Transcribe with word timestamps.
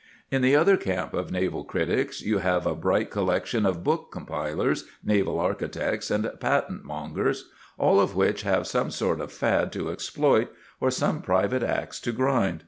In 0.31 0.41
the 0.41 0.55
other 0.55 0.77
camp 0.77 1.13
of 1.13 1.29
naval 1.31 1.63
critics 1.63 2.23
you 2.23 2.39
have 2.39 2.65
a 2.65 2.73
bright 2.73 3.11
collection 3.11 3.67
of 3.67 3.83
book 3.83 4.11
compilers, 4.11 4.85
naval 5.03 5.37
architects, 5.39 6.09
and 6.09 6.27
patent 6.39 6.83
mongers, 6.83 7.51
all 7.77 7.99
of 7.99 8.13
whom 8.13 8.33
have 8.37 8.65
some 8.65 8.89
sort 8.89 9.21
of 9.21 9.31
fad 9.31 9.71
to 9.73 9.91
exploit 9.91 10.47
or 10.79 10.89
some 10.89 11.21
private 11.21 11.61
axe 11.61 11.99
to 11.99 12.11
grind. 12.11 12.59